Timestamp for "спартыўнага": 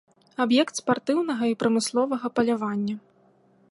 0.81-1.43